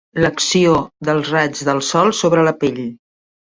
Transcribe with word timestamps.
L'acció 0.25 0.71
dels 1.11 1.31
raigs 1.37 1.63
del 1.69 1.85
sol 1.93 2.13
sobre 2.23 2.51
la 2.51 2.59
pell. 2.67 2.85